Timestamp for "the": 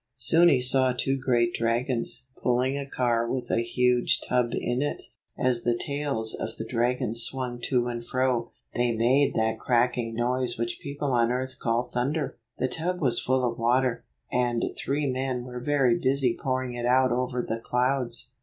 5.61-5.77, 6.57-6.65, 11.27-11.35, 12.57-12.67, 17.43-17.59